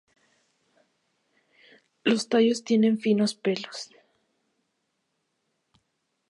Los 2.03 2.27
tallos 2.27 2.63
tienen 2.63 2.97
finos 2.97 3.35
pelos. 3.35 3.91